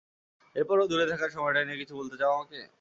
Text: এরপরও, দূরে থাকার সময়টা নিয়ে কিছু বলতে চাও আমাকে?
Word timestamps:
এরপরও, 0.55 0.85
দূরে 0.87 1.05
থাকার 1.11 1.31
সময়টা 1.31 1.61
নিয়ে 1.63 1.81
কিছু 1.81 1.93
বলতে 1.95 2.15
চাও 2.17 2.31
আমাকে? 2.35 2.61